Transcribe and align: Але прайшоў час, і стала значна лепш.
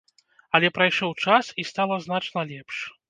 Але 0.59 0.71
прайшоў 0.77 1.13
час, 1.25 1.51
і 1.65 1.67
стала 1.73 2.01
значна 2.07 2.47
лепш. 2.55 2.81